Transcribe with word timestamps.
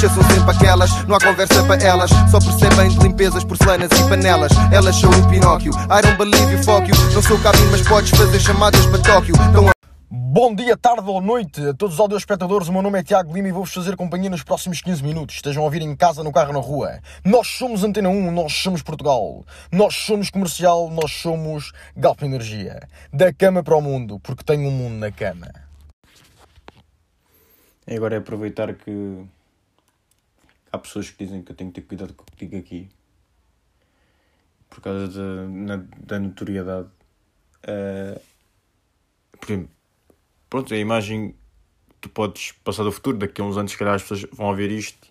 bichas 0.00 0.12
são 0.12 0.22
sempre 0.22 0.50
aquelas, 0.50 1.04
não 1.04 1.16
há 1.16 1.20
conversa 1.20 1.62
para 1.64 1.82
elas. 1.82 2.10
Só 2.30 2.38
percebem 2.38 2.88
de 2.88 2.98
limpezas, 3.00 3.44
porcelanas 3.44 3.90
e 3.92 4.08
panelas. 4.08 4.52
Elas 4.72 4.96
são 4.96 5.10
o 5.10 5.28
Pinóquio, 5.28 5.72
I 5.72 6.00
don't 6.02 6.16
believe 6.16 6.52
you, 6.52 6.62
fuck 6.62 6.88
you. 6.88 6.96
Não 7.12 7.22
sou 7.22 7.38
cabine, 7.40 7.68
mas 7.70 7.86
podes 7.86 8.10
fazer 8.10 8.40
chamadas 8.40 8.86
para 8.86 9.02
Tóquio. 9.02 9.34
Então 9.50 9.68
Bom 10.12 10.54
dia, 10.54 10.76
tarde 10.76 11.08
ou 11.08 11.20
noite 11.20 11.60
a 11.60 11.74
todos 11.74 11.94
os 11.96 12.00
audioespectadores. 12.00 12.68
O 12.68 12.72
meu 12.72 12.82
nome 12.82 13.00
é 13.00 13.02
Tiago 13.02 13.34
Lima 13.34 13.48
e 13.48 13.52
vou-vos 13.52 13.74
fazer 13.74 13.96
companhia 13.96 14.30
nos 14.30 14.44
próximos 14.44 14.80
15 14.80 15.02
minutos. 15.02 15.34
Estejam 15.34 15.62
a 15.62 15.64
ouvir 15.66 15.82
em 15.82 15.94
casa, 15.94 16.22
no 16.22 16.32
carro, 16.32 16.52
na 16.52 16.60
rua. 16.60 17.00
Nós 17.24 17.48
somos 17.48 17.82
Antena 17.82 18.08
1, 18.08 18.30
nós 18.30 18.52
somos 18.52 18.80
Portugal. 18.80 19.44
Nós 19.72 19.94
somos 19.94 20.30
comercial, 20.30 20.88
nós 20.88 21.10
somos 21.10 21.72
Galp 21.96 22.22
Energia. 22.22 22.80
Da 23.12 23.32
cama 23.32 23.62
para 23.62 23.76
o 23.76 23.82
mundo, 23.82 24.20
porque 24.20 24.44
tenho 24.44 24.68
um 24.68 24.70
mundo 24.70 24.94
na 24.94 25.10
cama. 25.10 25.48
E 27.88 27.96
agora 27.96 28.14
é 28.14 28.18
aproveitar 28.18 28.72
que 28.72 29.26
há 30.72 30.78
pessoas 30.78 31.10
que 31.10 31.24
dizem 31.24 31.42
que 31.42 31.52
eu 31.52 31.56
tenho 31.56 31.70
que 31.70 31.80
ter 31.80 31.86
cuidado 31.86 32.14
com 32.14 32.22
o 32.22 32.26
que 32.26 32.46
digo 32.46 32.56
aqui 32.56 32.88
por 34.68 34.80
causa 34.80 35.08
da, 35.08 35.48
na, 35.48 35.84
da 35.98 36.18
notoriedade. 36.18 36.88
Uh, 37.64 38.20
por 39.40 39.68
pronto, 40.48 40.72
a 40.72 40.76
imagem 40.76 41.34
tu 42.00 42.08
podes 42.08 42.52
passar 42.64 42.84
do 42.84 42.92
futuro, 42.92 43.18
daqui 43.18 43.40
a 43.40 43.44
uns 43.44 43.56
anos, 43.56 43.72
se 43.72 43.78
calhar 43.78 43.94
as 43.94 44.02
pessoas 44.02 44.22
vão 44.32 44.54
ver 44.54 44.70
isto 44.70 45.08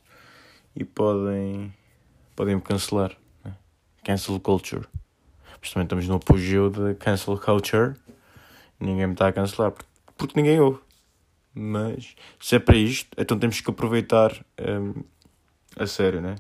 e 0.75 0.83
podem, 0.83 1.73
podem 2.35 2.55
me 2.55 2.61
cancelar. 2.61 3.15
Né? 3.43 3.55
Cancel 4.03 4.39
culture. 4.39 4.87
Mas 5.61 5.71
também 5.71 5.83
estamos 5.83 6.07
no 6.07 6.15
apogeu 6.15 6.69
da 6.69 6.95
cancel 6.95 7.37
culture. 7.37 7.93
Ninguém 8.79 9.07
me 9.07 9.13
está 9.13 9.27
a 9.27 9.33
cancelar 9.33 9.71
porque, 9.71 9.89
porque 10.17 10.39
ninguém 10.39 10.59
ouve. 10.59 10.79
Mas 11.53 12.15
se 12.39 12.55
é 12.55 12.59
para 12.59 12.77
isto, 12.77 13.09
então 13.17 13.37
temos 13.37 13.59
que 13.59 13.69
aproveitar 13.69 14.33
um, 14.57 15.03
a 15.77 15.85
sério, 15.85 16.21
né? 16.21 16.35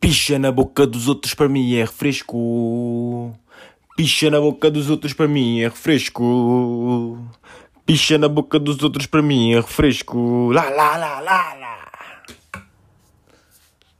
Picha 0.00 0.38
na 0.38 0.50
boca 0.50 0.86
dos 0.86 1.08
outros 1.08 1.34
para 1.34 1.48
mim 1.48 1.74
é 1.74 1.82
refresco. 1.82 3.36
Picha 3.96 4.30
na 4.30 4.40
boca 4.40 4.70
dos 4.70 4.90
outros 4.90 5.12
para 5.12 5.28
mim 5.28 5.60
é 5.60 5.68
refresco. 5.68 7.18
Picha 7.86 8.18
na 8.18 8.28
boca 8.28 8.58
dos 8.58 8.82
outros 8.82 9.06
para 9.06 9.22
mim 9.22 9.52
é 9.52 9.56
refresco. 9.56 10.50
Lá, 10.52 10.68
lá, 10.70 10.96
lá, 10.96 11.20
lá, 11.20 11.54
lá. 11.54 11.92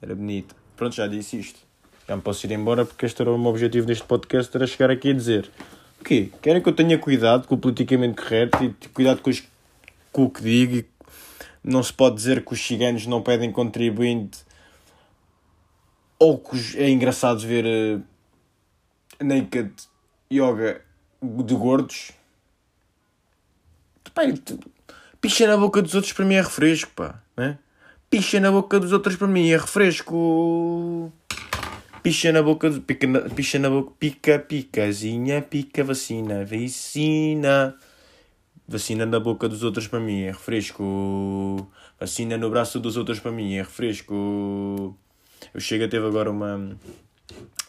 Era 0.01 0.15
bonito. 0.15 0.57
Pronto, 0.77 0.95
já 0.95 1.07
disse 1.07 1.39
isto. 1.39 1.61
Já 2.09 2.17
me 2.17 2.23
posso 2.23 2.45
ir 2.47 2.53
embora 2.53 2.85
porque 2.85 3.07
este 3.07 3.23
era 3.23 3.31
o 3.31 3.39
meu 3.39 3.51
objetivo 3.51 3.87
deste 3.87 4.05
podcast, 4.05 4.55
era 4.57 4.67
chegar 4.67 4.91
aqui 4.91 5.11
a 5.11 5.15
dizer 5.15 5.51
o 6.03 6.05
quê? 6.05 6.31
Querem 6.43 6.61
que 6.61 6.69
eu 6.69 6.73
tenha 6.73 6.99
cuidado 6.99 7.47
com 7.47 7.55
o 7.55 7.59
politicamente 7.59 8.21
correto 8.21 8.65
e 8.65 8.89
cuidado 8.89 9.23
com, 9.23 9.31
os, 9.31 9.43
com 10.11 10.25
o 10.25 10.31
que 10.31 10.43
digo 10.43 10.75
e 10.75 10.83
não 11.63 11.83
se 11.83 11.93
pode 11.93 12.17
dizer 12.17 12.45
que 12.45 12.53
os 12.53 12.61
ciganos 12.61 13.07
não 13.07 13.23
pedem 13.23 13.53
contribuinte 13.53 14.41
ou 16.19 16.39
que 16.39 16.79
é 16.79 16.89
engraçado 16.89 17.41
ver 17.41 17.65
uh, 17.65 19.25
naked 19.25 19.73
yoga 20.33 20.83
de 21.21 21.55
gordos. 21.55 22.13
Pá, 24.15 24.23
picha 25.21 25.47
na 25.47 25.57
boca 25.57 25.81
dos 25.81 25.95
outros 25.95 26.13
para 26.13 26.25
mim 26.25 26.35
é 26.35 26.43
refresco, 26.43 26.91
pá. 26.95 27.23
Né? 27.37 27.59
Picha 28.11 28.39
na 28.41 28.51
boca 28.51 28.79
dos 28.79 28.93
outros 28.93 29.17
para 29.17 29.27
mim 29.27 29.51
é 29.51 29.57
refresco. 29.57 31.13
Picha 32.03 32.33
na 32.33 32.43
boca, 32.43 32.71
pica 32.71 33.07
na, 33.07 33.21
picha 33.21 33.59
na 33.59 33.71
boca, 33.71 33.93
pica, 33.99 34.39
picazinha, 34.39 35.41
pica, 35.41 35.85
vacina, 35.85 36.45
vacina. 36.45 37.77
Vacina 38.73 39.05
na 39.05 39.21
boca 39.21 39.51
dos 39.51 39.63
outros 39.63 39.87
para 39.87 40.01
mim 40.01 40.23
é 40.23 40.31
refresco. 40.31 41.71
Vacina 42.01 42.39
no 42.39 42.49
braço 42.49 42.81
dos 42.81 42.97
outros 42.97 43.21
para 43.21 43.31
mim 43.31 43.53
é 43.53 43.59
refresco. 43.59 44.97
Eu 45.53 45.61
chego 45.61 45.85
a 45.85 45.89
teve 45.89 46.07
agora 46.07 46.31
uma, 46.31 46.75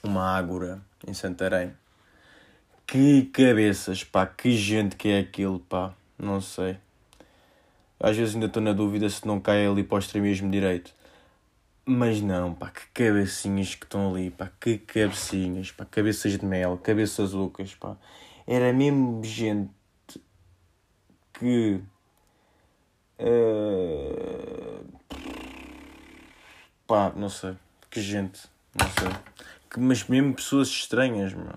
uma 0.02 0.24
ágora 0.24 0.82
em 1.06 1.14
Santarém. 1.14 1.74
Que 2.88 3.24
cabeças, 3.24 4.02
pá, 4.06 4.26
que 4.26 4.56
gente 4.56 4.96
que 4.96 5.10
é 5.10 5.20
aquilo, 5.20 5.60
pá, 5.60 5.94
não 6.18 6.40
sei. 6.40 6.78
Às 8.00 8.16
vezes 8.16 8.36
ainda 8.36 8.46
estou 8.46 8.64
na 8.64 8.72
dúvida 8.72 9.10
se 9.10 9.28
não 9.28 9.42
cai 9.42 9.68
ali 9.68 9.84
para 9.84 9.98
o 9.98 10.00
extremismo 10.00 10.50
direito. 10.50 10.94
Mas 11.86 12.22
não, 12.22 12.54
pá, 12.54 12.72
que 12.72 12.88
cabecinhas 12.94 13.76
que 13.76 13.84
estão 13.84 14.10
ali, 14.10 14.32
pá, 14.32 14.50
que 14.58 14.78
cabecinhas, 14.78 15.70
pá, 15.70 15.84
cabeças 15.84 16.40
de 16.40 16.46
mel, 16.46 16.80
cabeças 16.82 17.34
loucas, 17.34 17.76
pá. 17.76 17.98
Era 18.48 18.72
mesmo 18.72 19.22
gente 19.22 19.70
que. 21.44 21.82
Uh, 23.20 24.86
pá, 26.88 27.12
não 27.16 27.30
sei. 27.30 27.56
Que 27.90 28.02
gente, 28.02 28.42
não 28.74 28.88
sei. 28.90 29.10
Que, 29.70 29.80
mas 29.80 30.08
mesmo 30.08 30.34
pessoas 30.34 30.70
estranhas, 30.70 31.34
meu. 31.34 31.54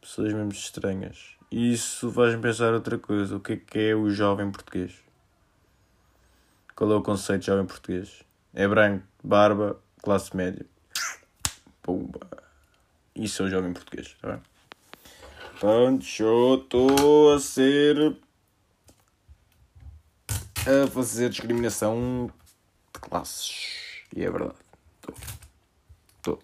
Pessoas 0.00 0.32
mesmo 0.32 0.52
estranhas. 0.52 1.36
E 1.50 1.72
isso 1.72 2.10
faz-me 2.12 2.42
pensar 2.42 2.74
outra 2.74 2.98
coisa. 2.98 3.36
O 3.36 3.40
que 3.40 3.54
é 3.54 3.56
que 3.56 3.78
é 3.78 3.94
o 3.94 4.10
jovem 4.10 4.50
português? 4.50 4.92
Qual 6.76 6.90
é 6.92 6.94
o 6.96 7.02
conceito 7.02 7.40
de 7.40 7.46
jovem 7.46 7.66
português? 7.66 8.22
É 8.52 8.68
branco, 8.68 9.06
barba, 9.22 9.80
classe 10.02 10.36
média. 10.36 10.66
Pumba. 11.82 12.20
Isso 13.14 13.42
é 13.42 13.46
o 13.46 13.48
jovem 13.48 13.72
português, 13.72 14.08
está 14.08 14.32
bem? 14.32 14.42
Portanto, 15.60 16.06
eu 16.18 16.54
estou 16.56 17.34
a 17.34 17.40
ser. 17.40 18.16
A 20.66 20.86
fazer 20.86 21.28
discriminação 21.28 22.30
de 22.94 23.00
classes. 23.00 23.74
E 24.16 24.24
é 24.24 24.30
verdade. 24.30 24.54
Estou. 26.16 26.38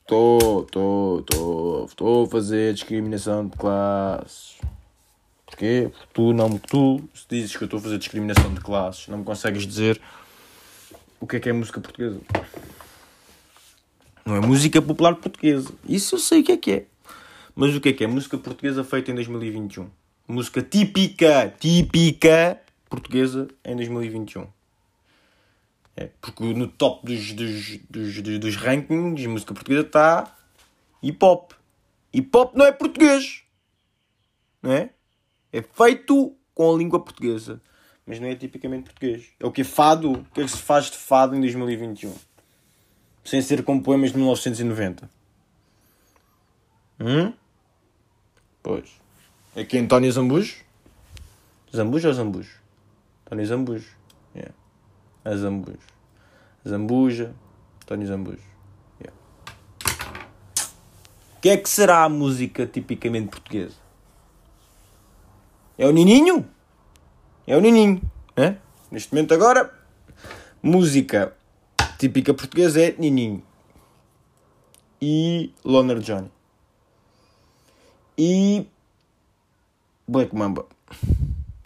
Estou. 0.00 1.20
Estou. 1.20 1.84
Estou. 1.86 2.24
A 2.24 2.28
fazer 2.28 2.74
discriminação 2.74 3.46
de 3.46 3.56
classes. 3.56 4.58
Porquê? 5.46 5.88
Porque 5.92 6.06
tu 6.12 6.32
não. 6.32 6.58
Tu, 6.58 7.08
se 7.14 7.26
dizes 7.28 7.56
que 7.56 7.62
eu 7.62 7.66
estou 7.66 7.78
a 7.78 7.82
fazer 7.82 7.98
discriminação 7.98 8.52
de 8.52 8.60
classes, 8.60 9.06
não 9.06 9.18
me 9.18 9.24
consegues 9.24 9.66
dizer 9.66 10.00
o 11.20 11.26
que 11.26 11.36
é 11.36 11.40
que 11.40 11.48
é 11.48 11.52
música 11.52 11.80
portuguesa. 11.80 12.20
Não 14.26 14.34
é 14.36 14.40
música 14.40 14.82
popular 14.82 15.14
portuguesa. 15.14 15.72
Isso 15.88 16.16
eu 16.16 16.18
sei 16.18 16.40
o 16.40 16.44
que 16.44 16.52
é 16.52 16.56
que 16.56 16.72
é. 16.72 16.86
Mas 17.54 17.74
o 17.74 17.80
que 17.80 17.90
é 17.90 17.92
que 17.92 18.02
é 18.02 18.06
música 18.06 18.36
portuguesa 18.36 18.82
feita 18.82 19.12
em 19.12 19.14
2021? 19.14 19.88
Música 20.26 20.62
típica, 20.62 21.54
típica 21.58 22.60
portuguesa 22.90 23.48
em 23.64 23.76
2021. 23.76 24.46
É, 25.96 26.10
porque 26.20 26.42
no 26.54 26.66
top 26.66 27.06
dos, 27.06 27.32
dos, 27.32 27.78
dos, 27.88 28.22
dos, 28.38 28.56
rankings, 28.56 29.26
música 29.26 29.54
portuguesa 29.54 29.86
está 29.86 30.36
hip 31.02 31.24
hop. 31.24 31.52
Hip 32.12 32.36
hop 32.36 32.54
não 32.54 32.66
é 32.66 32.72
português. 32.72 33.44
Não 34.62 34.72
é? 34.72 34.90
É 35.52 35.62
feito 35.62 36.36
com 36.54 36.74
a 36.74 36.76
língua 36.76 37.02
portuguesa. 37.02 37.60
Mas 38.06 38.18
não 38.18 38.28
é 38.28 38.34
tipicamente 38.34 38.84
português. 38.84 39.28
É 39.38 39.46
o 39.46 39.52
que 39.52 39.60
é 39.60 39.64
fado. 39.64 40.12
O 40.12 40.24
que 40.24 40.40
é 40.40 40.44
que 40.44 40.50
se 40.50 40.58
faz 40.58 40.90
de 40.90 40.96
fado 40.96 41.36
em 41.36 41.40
2021? 41.40 42.14
Sem 43.24 43.40
ser 43.40 43.62
com 43.62 43.80
poemas 43.80 44.10
de 44.10 44.16
1990. 44.16 45.08
Hum? 46.98 47.32
Pois. 48.62 48.90
Aqui 49.54 49.76
é 49.76 49.80
António 49.80 50.10
Zambujo? 50.10 50.56
Zambujo 51.74 52.08
ou 52.08 52.14
Zambujo? 52.14 52.59
António 53.30 53.46
Zambujo. 53.46 53.88
Yeah. 54.34 54.52
A 55.24 55.36
Zambujo. 55.36 55.78
Zambuja. 56.66 57.32
António 57.80 58.08
Zambujo. 58.08 58.42
Yeah. 59.00 59.16
O 61.36 61.40
que 61.40 61.50
é 61.50 61.56
que 61.56 61.68
será 61.70 62.02
a 62.02 62.08
música 62.08 62.66
tipicamente 62.66 63.28
portuguesa? 63.28 63.76
É 65.78 65.86
o 65.86 65.92
Nininho? 65.92 66.44
É 67.46 67.56
o 67.56 67.60
Nininho. 67.60 68.02
É? 68.36 68.56
Neste 68.90 69.14
momento 69.14 69.32
agora, 69.32 69.72
música 70.60 71.32
típica 72.00 72.34
portuguesa 72.34 72.80
é 72.80 72.96
Nininho. 72.98 73.44
E 75.00 75.54
Loner 75.64 76.00
Johnny. 76.00 76.32
E 78.18 78.66
Black 80.08 80.34
Mamba. 80.34 80.66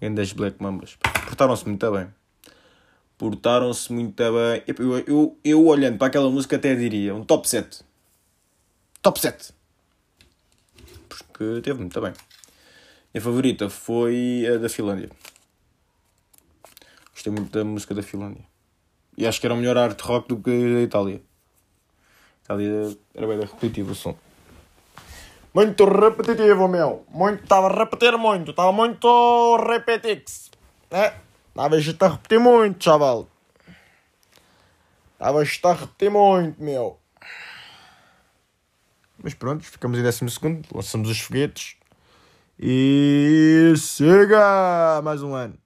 Grandes 0.05 0.35
Black 0.35 0.63
Mambas. 0.63 0.99
Portaram-se 1.25 1.67
muito 1.67 1.91
bem. 1.91 2.09
Portaram-se 3.17 3.91
muito 3.91 4.23
bem. 4.23 4.63
Eu, 4.67 4.99
eu, 4.99 5.39
eu, 5.43 5.67
olhando 5.67 5.97
para 5.97 6.09
aquela 6.09 6.29
música 6.29 6.57
até 6.57 6.75
diria 6.75 7.15
um 7.15 7.25
top 7.25 7.49
7. 7.49 7.83
Top 9.01 9.19
7. 9.19 9.55
Porque 11.09 11.63
teve 11.63 11.79
muito 11.79 11.99
bem. 12.03 12.13
A 13.15 13.21
favorita 13.21 13.71
foi 13.71 14.45
a 14.47 14.59
da 14.59 14.69
Finlândia. 14.69 15.11
Gostei 17.15 17.33
muito 17.33 17.51
da 17.51 17.65
música 17.65 17.95
da 17.95 18.03
Finlândia. 18.03 18.45
E 19.17 19.27
acho 19.27 19.41
que 19.41 19.47
era 19.47 19.55
o 19.55 19.57
melhor 19.57 19.79
arte 19.79 20.03
rock 20.03 20.29
do 20.29 20.37
que 20.37 20.51
a 20.51 20.83
Itália. 20.83 21.23
A 22.43 22.45
Itália 22.45 22.99
era 23.15 23.27
bem 23.27 23.41
repetitivo 23.41 23.93
o 23.93 23.95
som. 23.95 24.15
Muito 25.55 25.85
repetitivo, 25.85 26.67
meu. 26.67 27.07
Muito, 27.09 27.45
estava 27.45 27.69
a 27.69 27.79
repetir 27.79 28.19
muito. 28.19 28.51
Estava 28.51 28.73
muito 28.73 29.57
repetix. 29.59 30.51
É? 30.91 31.15
Estavas 31.49 31.89
a 32.01 32.09
repetir 32.09 32.41
muito, 32.41 32.83
chaval. 32.83 33.29
Estavas 35.13 35.61
a 35.63 35.73
repetir 35.73 36.11
muito, 36.11 36.61
meu. 36.61 36.99
Mas 39.23 39.33
pronto, 39.33 39.63
ficamos 39.63 39.97
em 39.97 40.03
décimo 40.03 40.29
segundo, 40.29 40.67
lançamos 40.75 41.09
os 41.09 41.21
foguetes. 41.21 41.77
E 42.59 43.75
chega! 43.77 45.01
Mais 45.05 45.23
um 45.23 45.35
ano. 45.35 45.57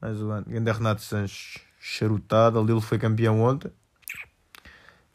Mais 0.00 0.22
um 0.22 0.30
ano. 0.30 0.46
Ganda 0.48 0.72
Renato 0.72 1.02
Sanches 1.02 1.60
charutado. 1.80 2.60
A 2.60 2.62
Lille 2.62 2.80
foi 2.80 3.00
campeão 3.00 3.40
ontem. 3.40 3.72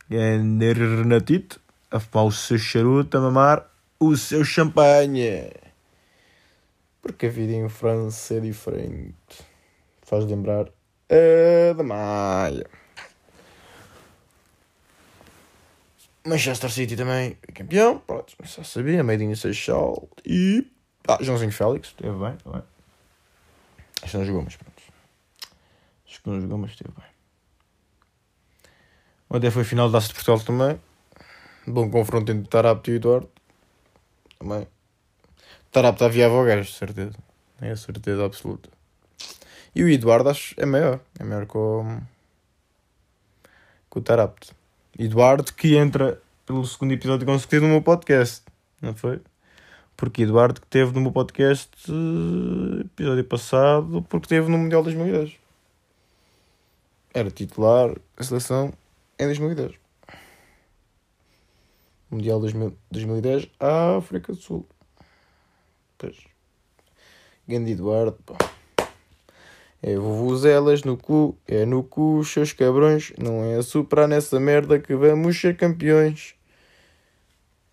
Ganda 0.09 0.73
Renatito 0.73 1.61
a 1.89 1.99
fumar 1.99 2.27
o 2.27 2.31
seu 2.31 2.57
charuto, 2.57 3.17
a 3.17 3.21
mamar 3.21 3.69
o 3.99 4.15
seu 4.15 4.43
champanhe. 4.43 5.51
Porque 7.01 7.27
a 7.27 7.29
vida 7.29 7.53
em 7.53 7.69
França 7.69 8.35
é 8.35 8.39
diferente. 8.39 9.15
Faz 10.01 10.25
lembrar 10.25 10.67
a 11.09 11.73
da 11.73 11.83
Maia. 11.83 12.69
Manchester 16.25 16.69
City 16.69 16.97
também 16.97 17.37
campeão. 17.53 17.99
Pronto, 17.99 18.33
já 18.43 18.63
sabia. 18.63 19.03
Meidinho 19.03 19.35
Seixal. 19.35 20.09
E. 20.25 20.69
Ah, 21.07 21.17
Joãozinho 21.21 21.53
Félix. 21.53 21.87
Esteve 21.87 22.17
bem, 22.17 22.33
está 22.33 22.51
bem. 22.51 22.63
Acho 24.01 24.11
que 24.11 24.17
não 24.17 24.25
jogou, 24.25 24.41
mas 24.43 24.55
pronto. 24.57 24.83
Acho 26.05 26.21
que 26.21 26.29
não 26.29 26.41
jogou, 26.41 26.57
mas 26.57 26.71
esteve 26.71 26.91
bem. 26.91 27.05
Ontem 29.29 29.51
foi 29.51 29.63
final 29.63 29.89
da 29.89 29.97
Taça 29.97 30.09
de 30.09 30.13
Portugal 30.15 30.39
também. 30.41 30.79
Bom 31.69 31.89
confronto 31.91 32.31
entre 32.31 32.47
Tarapto 32.47 32.89
e 32.89 32.95
Eduardo. 32.95 33.29
Também. 34.39 34.65
Tarapto 35.69 36.09
viável 36.09 36.37
ao 36.37 36.45
gajo, 36.45 36.71
certeza. 36.71 37.17
É 37.61 37.71
a 37.71 37.75
certeza 37.75 38.23
absoluta. 38.23 38.69
E 39.75 39.83
o 39.83 39.89
Eduardo 39.89 40.29
acho 40.29 40.55
é 40.57 40.65
maior. 40.65 41.01
É 41.19 41.25
maior 41.25 41.45
que 41.45 41.57
o. 41.57 41.83
que 43.91 43.97
o 43.97 44.01
Tarapto. 44.01 44.55
Eduardo 44.97 45.51
que 45.53 45.75
entra 45.75 46.21
pelo 46.45 46.65
segundo 46.65 46.93
episódio 46.93 47.27
consecutivo 47.27 47.65
no 47.65 47.73
meu 47.73 47.81
podcast. 47.81 48.45
Não 48.81 48.95
foi? 48.95 49.19
Porque 49.97 50.21
Eduardo 50.21 50.61
que 50.61 50.67
teve 50.67 50.93
no 50.93 51.01
meu 51.01 51.11
podcast 51.11 51.69
eh, 51.89 52.81
episódio 52.85 53.25
passado, 53.25 54.01
porque 54.03 54.27
teve 54.29 54.49
no 54.49 54.57
Mundial 54.57 54.83
2010. 54.83 55.35
Era 57.13 57.29
titular 57.29 57.93
da 58.15 58.23
seleção 58.23 58.71
em 59.19 59.25
2010. 59.25 59.86
Mundial 62.09 62.39
2010, 62.39 63.49
África 63.59 64.31
do 64.31 64.39
Sul. 64.39 64.65
Pois. 65.97 66.15
Grande 67.47 67.71
Eduardo, 67.71 68.17
pá. 68.25 68.35
É 69.81 69.95
vuvuzelas 69.95 70.83
no 70.83 70.97
cu, 70.97 71.37
é 71.47 71.65
no 71.65 71.83
cu, 71.83 72.23
seus 72.23 72.51
cabrões. 72.53 73.13
Não 73.17 73.43
é 73.43 73.57
a 73.57 73.63
suprar 73.63 74.07
nessa 74.07 74.39
merda 74.39 74.79
que 74.79 74.95
vamos 74.95 75.39
ser 75.39 75.55
campeões. 75.55 76.33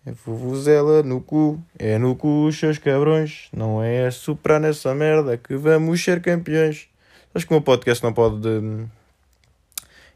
É 0.05 0.11
vuvuzela 0.11 1.01
no 1.01 1.19
cu, 1.19 1.59
é 1.79 1.97
no 1.97 2.15
cu, 2.15 2.51
seus 2.51 2.77
cabrões. 2.77 3.49
Não 3.51 3.81
é 3.81 4.05
a 4.05 4.11
suprar 4.11 4.59
nessa 4.59 4.93
merda 4.93 5.35
que 5.35 5.55
vamos 5.55 6.03
ser 6.03 6.21
campeões. 6.21 6.87
Acho 7.33 7.47
que 7.47 7.53
o 7.53 7.55
meu 7.55 7.63
podcast 7.63 8.03
não 8.03 8.13
pode 8.13 8.47
hum, 8.47 8.87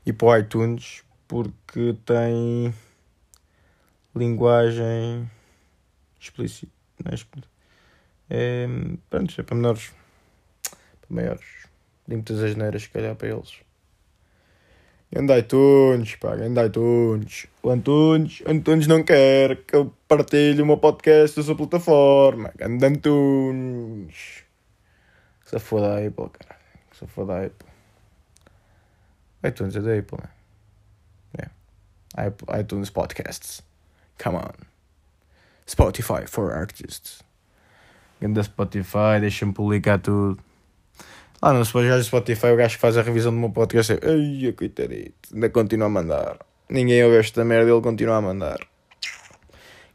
ir 0.06 0.14
para 0.14 0.28
o 0.28 0.38
iTunes 0.38 1.04
porque 1.28 1.96
tem 2.06 2.74
linguagem 4.16 5.30
explícita. 6.20 6.72
Não 7.04 7.12
é 7.12 7.16
explícita. 7.16 7.50
É, 8.30 8.68
pronto, 9.10 9.40
é 9.40 9.44
para 9.44 9.56
menores. 9.56 9.92
Para 10.62 11.10
maiores. 11.10 11.68
Dei 12.08 12.18
muitas 12.18 12.42
asneiras, 12.42 12.84
se 12.84 12.90
calhar, 12.90 13.16
para 13.16 13.28
eles. 13.28 13.60
Ganda 15.12 15.40
iTunes, 15.40 16.16
pá, 16.18 16.36
ganda 16.36 16.66
iTunes. 16.68 17.48
O 17.64 17.72
Antunes, 17.72 18.44
Antunes 18.46 18.86
não 18.86 19.04
quer 19.04 19.64
que 19.66 19.76
eu 19.76 19.92
partilhe 20.08 20.62
o 20.62 20.66
meu 20.66 20.78
podcast 20.78 21.36
da 21.36 21.44
sua 21.44 21.56
plataforma. 21.56 22.52
Ganda 22.56 22.88
Antunes. 22.88 24.44
Que 25.44 25.50
se 25.50 25.60
foda 25.60 25.96
a 25.96 26.08
Apple, 26.08 26.30
cara. 26.30 26.60
Que 26.92 26.98
se 26.98 27.08
foda 27.08 27.34
a 27.34 27.46
Apple. 27.46 27.70
iTunes 29.44 29.76
é 29.76 29.82
da 29.82 29.98
Apple, 29.98 30.20
né? 31.34 31.50
É. 32.18 32.60
iTunes 32.60 32.92
Podcasts. 32.92 33.69
Come 34.22 34.38
on. 34.38 34.54
Spotify 35.66 36.28
for 36.28 36.52
Artists. 36.52 37.24
Ganda 38.22 38.44
Spotify, 38.44 39.20
deixa-me 39.22 39.54
publicar 39.54 40.00
tudo. 40.00 40.38
Lá 41.42 41.54
no 41.54 41.64
Spotify, 41.64 42.48
o 42.48 42.58
gajo 42.58 42.76
que 42.76 42.82
faz 42.82 42.98
a 42.98 43.02
revisão 43.02 43.32
do 43.32 43.40
meu 43.40 43.50
podcast 43.50 43.94
é. 43.94 44.00
Ai, 44.04 44.52
coitadito, 44.52 45.34
ainda 45.34 45.50
continua 45.50 45.88
a 45.88 45.90
mandar. 45.90 46.38
Ninguém 46.70 47.02
ouve 47.06 47.18
esta 47.18 47.46
merda, 47.46 47.72
ele 47.72 47.82
continua 47.82 48.18
a 48.18 48.22
mandar. 48.22 48.60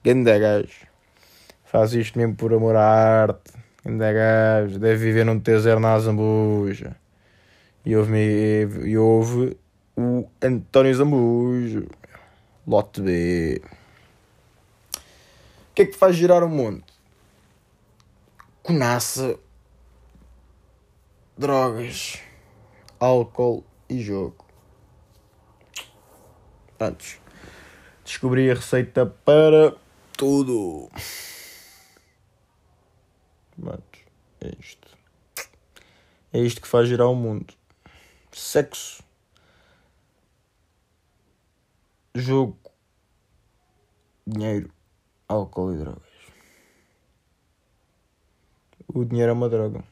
Ganda 0.03 0.39
gajo. 0.39 0.87
Faz 1.67 1.93
isto 1.93 2.19
mesmo 2.19 2.35
por 2.35 2.55
amor 2.55 2.77
à 2.77 3.23
arte. 3.23 3.53
Ganda 3.85 4.11
gajo. 4.11 4.79
Deve 4.79 4.97
viver 4.97 5.27
num 5.27 5.39
T0 5.39 5.79
na 5.79 5.99
Zambuja. 5.99 6.97
E 7.85 7.95
ouve, 7.95 8.67
e 8.87 8.97
ouve 8.97 9.57
o 9.95 10.27
António 10.43 10.95
Zambujo. 10.95 11.87
Lote 12.67 13.03
B. 13.03 13.61
O 15.75 15.77
que 15.77 15.83
é 15.83 15.87
que 15.87 15.97
faz 15.97 16.15
girar 16.15 16.45
o 16.45 16.49
mundo? 16.49 16.85
Conaça 18.63 19.37
drogas, 21.37 22.21
álcool 23.01 23.65
e 23.89 24.01
jogo. 24.01 24.47
Antes, 26.79 27.19
descobri 28.05 28.49
a 28.49 28.55
receita 28.55 29.05
para 29.05 29.77
tudo. 30.17 30.89
É 34.41 34.53
isto. 34.61 34.97
É 36.33 36.39
isto 36.39 36.63
que 36.63 36.69
faz 36.69 36.87
girar 36.89 37.09
o 37.09 37.17
mundo. 37.17 37.53
Sexo. 38.31 39.03
Jogo. 42.15 42.57
Dinheiro. 44.25 44.71
Álcool 45.29 45.75
e 45.75 45.79
drogas. 45.79 46.15
O 48.89 49.05
dinheiro 49.05 49.31
é 49.31 49.33
uma 49.33 49.49
droga. 49.49 49.83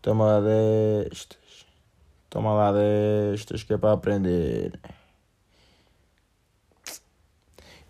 Toma 0.00 0.24
lá 0.24 0.40
destas. 0.40 1.66
Toma 2.28 2.52
lá 2.52 2.72
destas 2.72 3.62
que 3.62 3.72
é 3.72 3.78
para 3.78 3.92
aprender. 3.92 4.78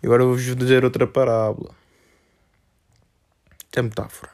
E 0.01 0.05
agora 0.05 0.23
vou-vos 0.23 0.55
dizer 0.55 0.83
outra 0.83 1.07
parábola. 1.07 1.73
Tem 3.71 3.83
metáfora. 3.83 4.31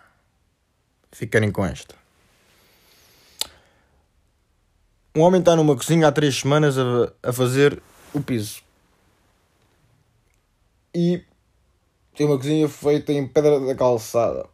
Ficarem 1.12 1.52
com 1.52 1.66
esta. 1.66 1.96
Um 5.16 5.22
homem 5.22 5.40
está 5.40 5.56
numa 5.56 5.76
cozinha 5.76 6.08
há 6.08 6.12
três 6.12 6.40
semanas 6.40 6.78
a, 6.78 7.14
a 7.24 7.34
fazer 7.34 7.82
o 8.14 8.22
piso. 8.22 8.62
E 10.94 11.24
tem 12.16 12.26
uma 12.26 12.38
cozinha 12.38 12.68
feita 12.68 13.14
em 13.14 13.28
pedra 13.28 13.60
da 13.60 13.76
calçada. 13.76 14.50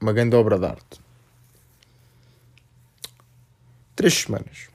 uma 0.00 0.12
grande 0.12 0.34
obra 0.34 0.58
de 0.58 0.66
arte. 0.66 1.00
Três 3.94 4.14
semanas. 4.14 4.68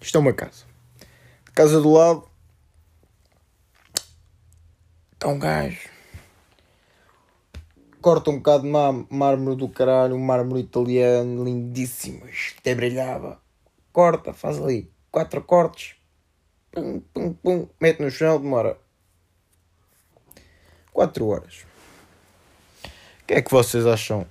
Isto 0.00 0.18
é 0.18 0.20
uma 0.20 0.32
casa. 0.32 0.64
casa 1.52 1.80
do 1.80 1.92
lado 1.92 2.28
está 5.12 5.28
um 5.28 5.38
gajo. 5.38 5.88
Corta 8.00 8.30
um 8.30 8.36
bocado 8.36 8.62
de 8.62 8.70
mármore 9.10 9.56
do 9.56 9.68
caralho, 9.68 10.14
um 10.14 10.24
mármore 10.24 10.60
italiano 10.60 11.42
lindíssimo. 11.44 12.28
Isto 12.28 12.60
até 12.60 12.74
brilhava. 12.74 13.40
Corta, 13.92 14.32
faz 14.32 14.62
ali 14.62 14.88
quatro 15.10 15.42
cortes. 15.42 15.96
Pum, 16.76 17.00
pum, 17.00 17.32
pum. 17.32 17.68
Mete 17.80 18.02
no 18.02 18.10
chão, 18.10 18.38
demora 18.38 18.78
quatro 20.92 21.26
horas 21.26 21.64
que 23.26 23.34
é 23.34 23.42
que 23.42 23.50
vocês 23.50 23.84
acham 23.86 24.26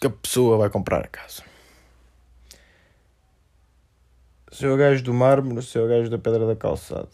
que 0.00 0.06
a 0.06 0.10
pessoa 0.10 0.58
vai 0.58 0.68
comprar 0.68 1.04
a 1.04 1.08
casa? 1.08 1.44
Se 4.50 4.64
é 4.64 4.68
o 4.68 4.76
gajo 4.76 5.04
do 5.04 5.14
mármore, 5.14 5.64
se 5.64 5.78
é 5.78 5.80
o 5.80 5.88
gajo 5.88 6.10
da 6.10 6.18
pedra 6.18 6.46
da 6.46 6.56
calçada. 6.56 7.10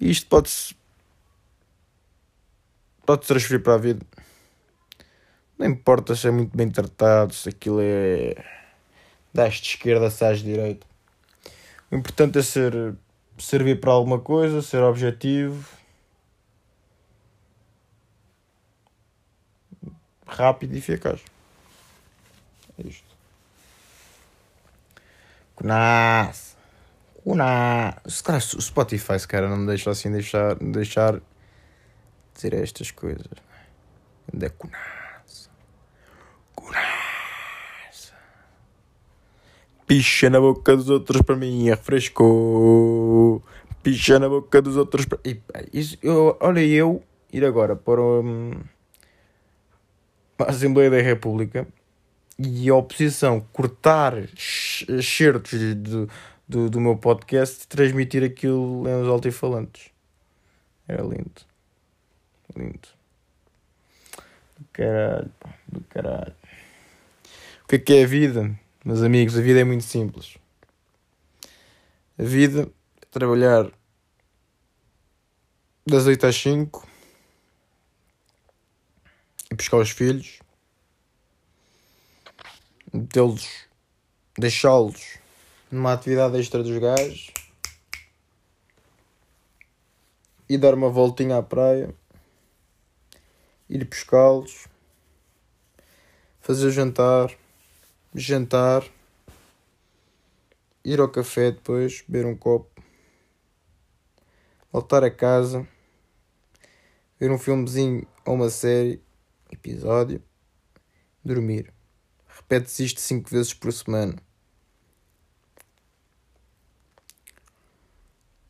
Isto 0.00 0.26
pode-se 0.28 0.76
pode 3.04 3.26
transferir 3.26 3.62
para 3.62 3.74
a 3.74 3.78
vida. 3.78 4.06
Não 5.58 5.66
importa 5.66 6.14
se 6.14 6.28
é 6.28 6.30
muito 6.30 6.56
bem 6.56 6.70
tratado, 6.70 7.34
se 7.34 7.48
aquilo 7.48 7.80
é 7.80 8.61
das 9.32 9.54
de 9.54 9.68
esquerda, 9.68 10.10
se 10.10 10.24
é 10.24 10.32
de 10.32 10.42
direita. 10.42 10.86
O 11.90 11.96
importante 11.96 12.38
é 12.38 12.42
ser 12.42 12.94
servir 13.38 13.80
para 13.80 13.92
alguma 13.92 14.18
coisa, 14.18 14.62
ser 14.62 14.82
objetivo. 14.82 15.64
Rápido 20.26 20.74
e 20.74 20.78
eficaz. 20.78 21.20
É 22.78 22.86
isto. 22.86 23.04
Cunas. 25.54 26.56
Cunas. 27.22 27.94
Se 28.06 28.22
calhar 28.22 28.40
o 28.40 28.62
Spotify, 28.62 29.18
se 29.18 29.28
calhar, 29.28 29.50
não 29.50 29.58
me 29.58 29.66
deixa 29.66 29.90
assim 29.90 30.10
deixar, 30.10 30.54
deixar 30.56 31.20
dizer 32.34 32.54
estas 32.54 32.90
coisas. 32.90 33.26
Onde 34.32 34.46
é 34.46 34.50
Picha 39.92 40.30
na 40.30 40.40
boca 40.40 40.74
dos 40.74 40.88
outros 40.88 41.20
para 41.20 41.36
mim 41.36 41.68
é 41.68 41.72
refresco. 41.72 43.42
Picha 43.82 44.18
na 44.18 44.26
boca 44.26 44.62
dos 44.62 44.74
outros 44.74 45.04
para. 45.04 45.18
Isso, 45.70 45.98
olha, 46.40 46.64
eu 46.64 47.02
ir 47.30 47.44
agora 47.44 47.76
para. 47.76 48.00
hum, 48.00 48.52
a 50.38 50.44
Assembleia 50.44 50.88
da 50.88 51.02
República 51.02 51.68
e 52.38 52.70
a 52.70 52.74
oposição 52.74 53.46
cortar 53.52 54.14
excertos 54.88 55.60
do, 55.74 56.08
do, 56.48 56.70
do 56.70 56.80
meu 56.80 56.96
podcast 56.96 57.62
e 57.62 57.68
transmitir 57.68 58.24
aquilo 58.24 58.88
em 58.88 59.02
os 59.02 59.08
altifalantes. 59.08 59.90
Era 60.88 61.02
lindo. 61.02 61.42
Lindo. 62.56 62.88
Do 64.58 64.66
caralho, 64.72 65.30
do 65.68 65.80
caralho. 65.82 66.34
O 67.64 67.68
que 67.68 67.76
é 67.76 67.78
que 67.78 67.92
é 67.92 68.04
a 68.04 68.06
vida? 68.06 68.62
Meus 68.84 69.00
amigos, 69.00 69.38
a 69.38 69.40
vida 69.40 69.60
é 69.60 69.64
muito 69.64 69.84
simples. 69.84 70.36
A 72.18 72.24
vida 72.24 72.68
é 73.00 73.06
trabalhar 73.12 73.70
das 75.86 76.04
8 76.04 76.26
às 76.26 76.34
5 76.34 76.88
e 79.52 79.54
buscar 79.54 79.76
os 79.76 79.90
filhos, 79.90 80.40
metê-los, 82.92 83.48
deixá-los 84.36 85.16
numa 85.70 85.92
atividade 85.92 86.40
extra 86.40 86.60
dos 86.60 86.76
gajos 86.78 87.30
e 90.48 90.58
dar 90.58 90.74
uma 90.74 90.90
voltinha 90.90 91.38
à 91.38 91.42
praia, 91.42 91.94
ir 93.70 93.84
buscá-los, 93.84 94.66
fazer 96.40 96.72
jantar, 96.72 97.40
jantar, 98.14 98.84
ir 100.84 101.00
ao 101.00 101.08
café 101.08 101.50
depois, 101.50 102.02
beber 102.02 102.26
um 102.26 102.36
copo, 102.36 102.82
voltar 104.70 105.04
a 105.04 105.10
casa, 105.10 105.66
ver 107.18 107.30
um 107.30 107.38
filmezinho 107.38 108.06
ou 108.24 108.34
uma 108.34 108.50
série 108.50 109.02
episódio, 109.50 110.22
dormir. 111.24 111.72
Repete-se 112.26 112.84
isto 112.84 113.00
5 113.00 113.30
vezes 113.30 113.54
por 113.54 113.72
semana. 113.72 114.16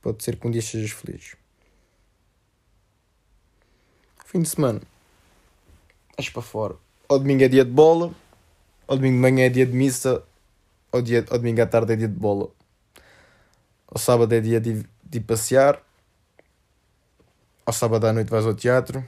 Pode 0.01 0.25
ser 0.25 0.37
que 0.37 0.47
um 0.47 0.51
dia 0.51 0.63
sejas 0.63 0.91
feliz. 0.91 1.37
Fim 4.27 4.43
de 4.43 4.49
semana. 4.49 4.81
Vais 6.17 6.31
para 6.31 6.43
fora. 6.43 6.77
Ao 7.09 7.19
domingo 7.19 7.45
é 7.45 7.49
dia 7.49 7.65
de 7.65 7.71
bola. 7.71 8.15
Ao 8.87 8.97
domingo 8.97 9.17
de 9.17 9.21
manhã 9.21 9.47
é 9.47 9.49
dia 9.49 9.67
de 9.67 9.73
missa. 9.73 10.23
Ao, 10.91 11.01
dia, 11.01 11.25
ao 11.31 11.39
domingo 11.39 11.63
à 11.63 11.67
tarde 11.67 11.93
é 11.93 11.97
dia 11.97 12.09
de 12.09 12.15
bola. 12.15 12.51
Ao 13.87 13.99
sábado 13.99 14.33
é 14.35 14.41
dia 14.41 14.61
de, 14.61 14.85
de 15.05 15.21
passear. 15.21 15.83
Ao 17.65 17.73
sábado 17.73 18.07
à 18.07 18.13
noite 18.13 18.31
vais 18.31 18.47
ao 18.47 18.55
teatro. 18.55 19.05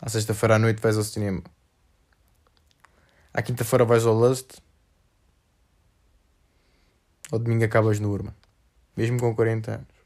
À 0.00 0.08
sexta-feira 0.08 0.56
à 0.56 0.58
noite 0.58 0.80
vais 0.80 0.96
ao 0.96 1.04
cinema. 1.04 1.42
À 3.32 3.42
quinta-feira 3.42 3.84
vais 3.84 4.06
ao 4.06 4.14
Lust. 4.14 4.60
Ao 7.30 7.38
domingo 7.38 7.64
acabas 7.64 8.00
no 8.00 8.10
Urma. 8.10 8.34
Mesmo 8.96 9.18
com 9.18 9.34
40 9.34 9.72
anos. 9.72 10.00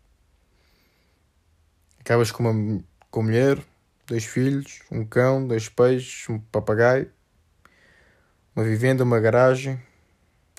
Acabas 2.00 2.30
com 2.30 2.42
uma 2.42 2.82
com 3.10 3.22
mulher, 3.22 3.64
dois 4.06 4.24
filhos, 4.24 4.80
um 4.90 5.06
cão, 5.06 5.46
dois 5.46 5.68
peixes, 5.68 6.28
um 6.28 6.38
papagaio, 6.38 7.10
uma 8.54 8.64
vivenda, 8.64 9.02
uma 9.02 9.18
garagem, 9.18 9.82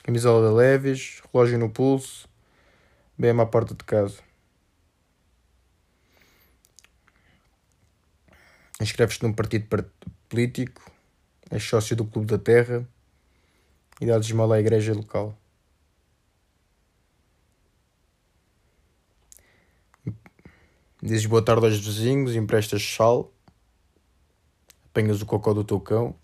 camisola 0.03 0.49
da 0.49 0.53
Leves, 0.53 1.21
relógio 1.31 1.57
no 1.57 1.69
pulso, 1.69 2.27
BM 3.17 3.41
à 3.41 3.45
porta 3.45 3.73
de 3.73 3.83
casa. 3.83 4.21
Inscreves-te 8.81 9.23
num 9.23 9.31
partido 9.31 9.67
par- 9.67 9.85
político, 10.27 10.91
és 11.49 11.63
sócio 11.63 11.95
do 11.95 12.05
Clube 12.05 12.27
da 12.27 12.37
Terra 12.37 12.85
e 14.01 14.05
dás 14.05 14.25
esmola 14.25 14.55
à 14.55 14.59
igreja 14.59 14.93
local. 14.93 15.37
Dizes 21.01 21.25
boa 21.25 21.43
tarde 21.43 21.65
aos 21.67 21.77
vizinhos, 21.77 22.35
emprestas 22.35 22.83
sal, 22.83 23.31
apanhas 24.87 25.21
o 25.21 25.25
cocó 25.25 25.53
do 25.53 25.63
teu 25.63 25.79
cão. 25.79 26.15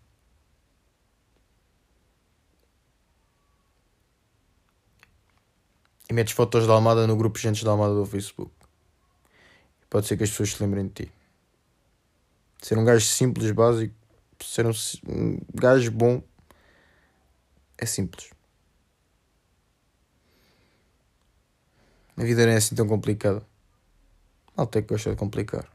E 6.12 6.14
metes 6.14 6.34
fotos 6.34 6.68
da 6.68 6.74
Almada 6.74 7.08
no 7.08 7.16
grupo 7.16 7.40
Gentes 7.40 7.64
da 7.64 7.72
Almada 7.72 7.94
do 7.94 8.06
Facebook. 8.06 8.52
Pode 9.90 10.08
ser 10.08 10.18
que 10.18 10.26
as 10.26 10.30
pessoas 10.30 10.52
se 10.52 10.62
lembrem 10.62 10.86
de 10.88 11.06
ti. 11.06 11.12
Ser 12.62 12.78
um 12.78 12.84
gajo 12.84 13.06
simples, 13.06 13.50
básico, 13.52 13.96
ser 14.44 14.66
um, 14.68 14.74
um 15.08 15.40
gajo 15.54 15.90
bom 15.90 16.22
é 17.78 17.86
simples. 17.86 18.30
A 22.18 22.24
vida 22.26 22.46
não 22.46 22.52
é 22.52 22.58
assim 22.58 22.76
tão 22.76 22.90
complicada. 22.90 23.42
Malta 24.58 24.82
que 24.82 24.90
gosta 24.90 25.12
de 25.12 25.16
complicar. 25.16 25.72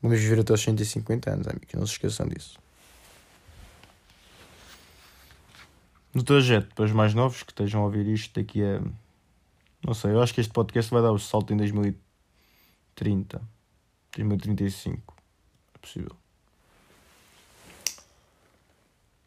Vamos 0.00 0.20
viver 0.20 0.38
até 0.38 0.52
aos 0.52 0.62
150 0.62 1.28
anos, 1.28 1.48
amigos. 1.48 1.74
Não 1.74 1.84
se 1.84 1.94
esqueçam 1.94 2.28
disso. 2.28 2.67
No 6.14 6.22
trajeto, 6.22 6.74
para 6.74 6.84
os 6.84 6.92
mais 6.92 7.14
novos 7.14 7.42
que 7.42 7.52
estejam 7.52 7.82
a 7.82 7.84
ouvir 7.84 8.06
isto 8.06 8.40
daqui 8.40 8.62
a. 8.62 8.80
Não 9.84 9.94
sei, 9.94 10.12
eu 10.12 10.22
acho 10.22 10.34
que 10.34 10.40
este 10.40 10.52
podcast 10.52 10.90
vai 10.90 11.02
dar 11.02 11.12
o 11.12 11.18
salto 11.18 11.52
em 11.52 11.56
2030. 11.56 13.40
2035. 14.16 15.14
É 15.74 15.78
possível. 15.78 16.16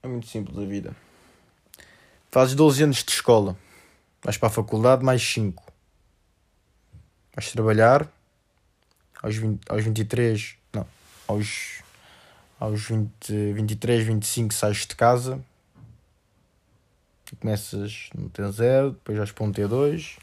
É 0.03 0.07
muito 0.07 0.27
simples 0.27 0.57
a 0.57 0.65
vida. 0.65 0.95
Fazes 2.31 2.55
12 2.55 2.83
anos 2.83 3.03
de 3.03 3.11
escola. 3.11 3.55
Vais 4.23 4.37
para 4.37 4.47
a 4.47 4.51
faculdade 4.51 5.03
mais 5.03 5.21
5. 5.21 5.63
Vais 7.35 7.51
trabalhar 7.51 8.11
aos, 9.21 9.35
20, 9.35 9.61
aos 9.69 9.83
23. 9.83 10.57
Não. 10.73 10.87
Aos, 11.27 11.83
aos 12.59 12.81
20, 12.81 13.53
23, 13.53 14.05
25 14.05 14.53
sais 14.53 14.77
de 14.87 14.95
casa. 14.95 15.43
E 17.31 17.35
começas 17.35 18.09
no 18.15 18.29
T0, 18.29 18.91
depois 18.91 19.17
vais 19.17 19.31
para 19.31 19.43
um 19.45 19.51
T2. 19.51 20.17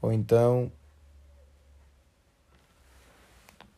Ou 0.00 0.12
então. 0.12 0.72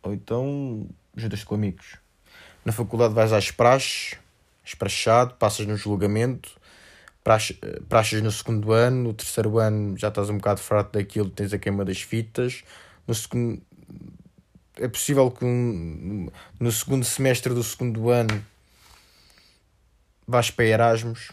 Ou 0.03 0.13
então. 0.15 0.87
Juntas-te 1.17 1.47
com 1.47 1.55
amigos. 1.55 1.97
Na 2.65 2.73
faculdade 2.73 3.15
vais 3.15 3.33
às 3.33 3.51
praxes. 3.51 4.19
Esprachado, 4.65 5.35
passas 5.35 5.67
no 5.67 5.77
julgamento 5.77 6.51
praxe- 7.27 7.55
praxes 7.89 8.23
no 8.23 8.31
segundo 8.31 8.71
ano, 8.71 9.03
no 9.03 9.13
terceiro 9.13 9.59
ano 9.59 9.99
já 9.99 10.07
estás 10.07 10.31
um 10.31 10.37
bocado 10.37 10.61
fraco 10.61 10.93
daquilo, 10.93 11.29
tens 11.29 11.53
a 11.53 11.59
queima 11.59 11.85
das 11.85 12.01
fitas. 12.01 12.63
No 13.05 13.13
segundo, 13.13 13.61
é 14.77 14.87
possível 14.87 15.29
que 15.33 15.45
um- 15.45 16.29
no 16.61 16.71
segundo 16.71 17.05
semestre 17.05 17.53
do 17.53 17.65
segundo 17.65 18.11
ano 18.11 18.45
vais 20.25 20.53
para 20.53 20.67
Erasmus. 20.67 21.33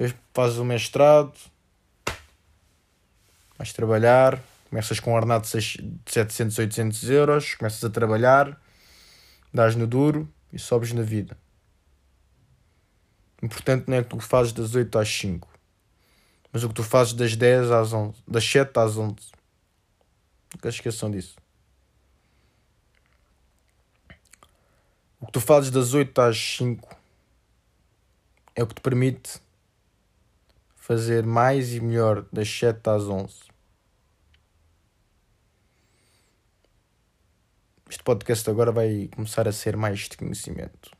Depois 0.00 0.16
fazes 0.32 0.56
o 0.56 0.64
mestrado, 0.64 1.38
vais 3.58 3.70
trabalhar, 3.70 4.42
começas 4.70 4.98
com 4.98 5.10
um 5.10 5.14
ordenado 5.14 5.42
de 5.42 5.48
seis- 5.48 5.76
de 5.78 6.10
700, 6.10 6.58
800 6.58 7.10
euros, 7.10 7.54
começas 7.54 7.84
a 7.84 7.90
trabalhar, 7.90 8.58
dás 9.52 9.76
no 9.76 9.86
duro 9.86 10.26
e 10.50 10.58
sobes 10.58 10.90
na 10.94 11.02
vida. 11.02 11.36
O 13.42 13.44
importante 13.44 13.90
não 13.90 13.98
é 13.98 14.02
que 14.02 14.08
tu 14.08 14.18
fazes 14.20 14.54
das 14.54 14.74
8 14.74 14.98
às 14.98 15.06
5, 15.06 15.46
mas 16.50 16.64
o 16.64 16.68
que 16.68 16.74
tu 16.74 16.82
fazes 16.82 17.12
das 17.12 17.36
10 17.36 17.70
às 17.70 17.92
11, 17.92 18.14
das 18.26 18.42
7 18.44 18.78
às 18.78 18.96
11. 18.96 19.16
Nunca 20.54 20.70
esqueçam 20.70 21.10
disso. 21.10 21.36
O 25.20 25.26
que 25.26 25.32
tu 25.32 25.42
fazes 25.42 25.70
das 25.70 25.92
8 25.92 26.18
às 26.22 26.38
5 26.56 26.96
é 28.56 28.62
o 28.62 28.66
que 28.66 28.76
te 28.76 28.80
permite 28.80 29.42
fazer 30.90 31.24
mais 31.24 31.72
e 31.72 31.78
melhor 31.78 32.26
das 32.32 32.50
7 32.50 32.80
às 32.90 33.04
11. 33.04 33.32
Este 37.88 38.02
podcast 38.02 38.50
agora 38.50 38.72
vai 38.72 39.08
começar 39.14 39.46
a 39.46 39.52
ser 39.52 39.76
mais 39.76 40.00
de 40.08 40.16
conhecimento. 40.16 40.90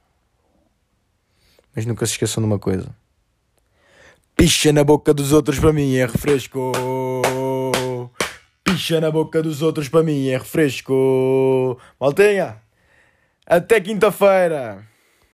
Mas 1.75 1.87
nunca 1.87 2.07
se 2.07 2.13
esqueçam 2.13 2.41
de 2.41 2.47
uma 2.47 2.59
coisa. 2.61 2.95
Picha 4.37 4.73
na 4.73 4.85
boca 4.85 5.13
dos 5.13 5.33
outros 5.33 5.59
para 5.59 5.73
mim 5.73 5.97
é 5.97 6.07
refresco. 6.07 6.71
Picha 8.63 9.01
na 9.01 9.11
boca 9.11 9.43
dos 9.43 9.61
outros 9.61 9.89
para 9.89 10.05
mim 10.05 10.29
é 10.29 10.39
refresco. 10.39 11.77
Maltinha, 11.99 12.63
até 13.45 13.81
quinta-feira. 13.81 14.89